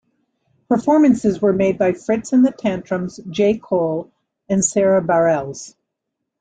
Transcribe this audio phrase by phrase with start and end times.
[0.67, 3.59] Performances were made by: Fitz and The Tantrums, J.
[3.59, 4.11] Cole,
[4.49, 5.75] and Sara Bareilles.